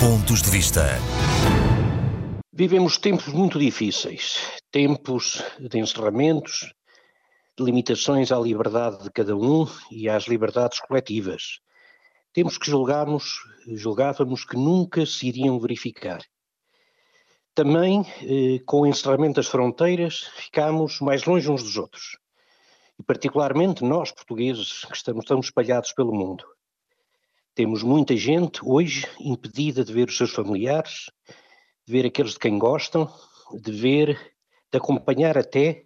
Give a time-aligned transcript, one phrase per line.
[0.00, 0.86] Pontos de Vista.
[2.50, 6.72] Vivemos tempos muito difíceis, tempos de encerramentos,
[7.54, 11.60] de limitações à liberdade de cada um e às liberdades coletivas.
[12.32, 16.22] Temos que julgarmos, julgávamos que nunca se iriam verificar.
[17.54, 22.16] Também, eh, com o encerramento das fronteiras, ficamos mais longe uns dos outros.
[22.98, 26.42] E particularmente nós, portugueses, que estamos tão espalhados pelo mundo.
[27.60, 31.10] Temos muita gente hoje impedida de ver os seus familiares,
[31.86, 33.06] de ver aqueles de quem gostam,
[33.52, 34.34] de ver,
[34.72, 35.84] de acompanhar até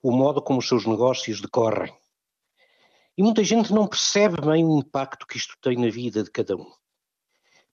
[0.00, 1.92] o modo como os seus negócios decorrem.
[3.18, 6.54] E muita gente não percebe bem o impacto que isto tem na vida de cada
[6.54, 6.72] um.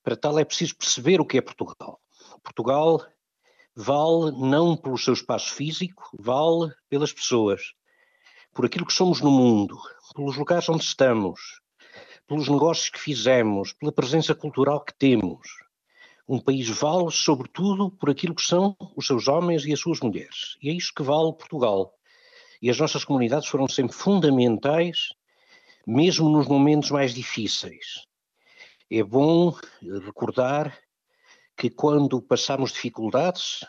[0.01, 2.01] Para tal é preciso perceber o que é Portugal.
[2.41, 3.05] Portugal
[3.75, 7.61] vale não pelo seu espaço físico, vale pelas pessoas,
[8.51, 9.77] por aquilo que somos no mundo,
[10.15, 11.39] pelos lugares onde estamos,
[12.27, 15.47] pelos negócios que fizemos, pela presença cultural que temos.
[16.27, 20.57] Um país vale, sobretudo, por aquilo que são os seus homens e as suas mulheres.
[20.61, 21.93] E é isso que vale Portugal.
[22.61, 25.13] E as nossas comunidades foram sempre fundamentais,
[25.85, 28.05] mesmo nos momentos mais difíceis.
[28.91, 30.77] É bom recordar
[31.55, 33.65] que quando passamos dificuldades,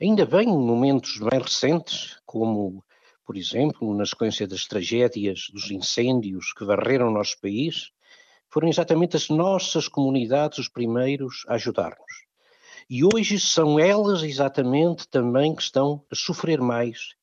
[0.00, 2.84] ainda bem em momentos bem recentes, como
[3.26, 7.90] por exemplo, na sequência das tragédias, dos incêndios que varreram o nosso país,
[8.48, 12.24] foram exatamente as nossas comunidades os primeiros a ajudar-nos.
[12.88, 17.16] E hoje são elas exatamente também que estão a sofrer mais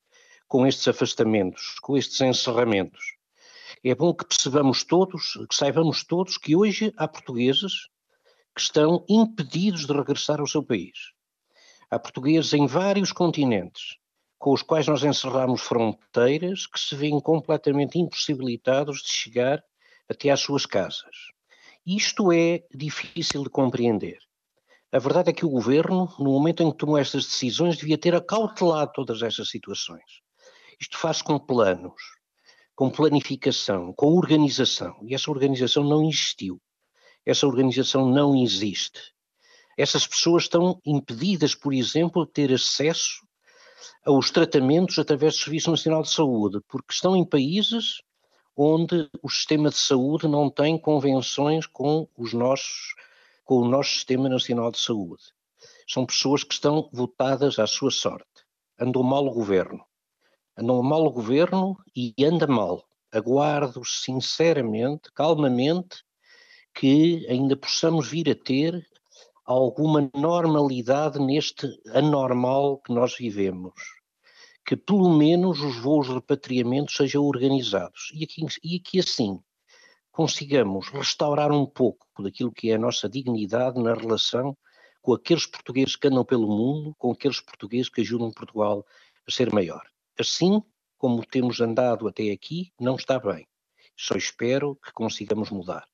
[0.45, 3.15] com estes afastamentos, com estes encerramentos.
[3.81, 7.87] É bom que percebamos todos, que saibamos todos que hoje há portugueses
[8.53, 11.13] que estão impedidos de regressar ao seu país.
[11.89, 14.02] Há portugueses em vários continentes
[14.43, 19.63] com os quais nós encerramos fronteiras que se veem completamente impossibilitados de chegar
[20.09, 21.31] até às suas casas.
[21.87, 24.19] Isto é difícil de compreender.
[24.91, 28.13] A verdade é que o governo, no momento em que tomou estas decisões, devia ter
[28.15, 30.03] acautelado todas estas situações.
[30.77, 32.03] Isto faz com planos,
[32.75, 34.99] com planificação, com organização.
[35.03, 36.61] E essa organização não existiu.
[37.25, 38.99] Essa organização não existe.
[39.77, 43.23] Essas pessoas estão impedidas, por exemplo, de ter acesso
[44.05, 48.01] aos tratamentos através do Serviço Nacional de Saúde, porque estão em países
[48.55, 52.95] onde o sistema de saúde não tem convenções com os nossos,
[53.43, 55.23] com o nosso Sistema Nacional de Saúde.
[55.87, 58.27] São pessoas que estão votadas à sua sorte.
[58.79, 59.83] Andou mal o governo.
[60.57, 62.83] Andou mal o governo e anda mal.
[63.11, 66.03] Aguardo sinceramente, calmamente,
[66.73, 68.87] que ainda possamos vir a ter
[69.45, 73.73] alguma normalidade neste anormal que nós vivemos.
[74.65, 79.39] Que pelo menos os voos de repatriamento sejam organizados e que, e que assim
[80.11, 84.55] consigamos restaurar um pouco daquilo que é a nossa dignidade na relação
[85.01, 88.85] com aqueles portugueses que andam pelo mundo, com aqueles portugueses que ajudam Portugal
[89.27, 89.81] a ser maior.
[90.17, 90.61] Assim
[90.97, 93.45] como temos andado até aqui, não está bem.
[93.97, 95.85] Só espero que consigamos mudar.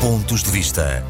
[0.00, 1.04] Pontos de vista.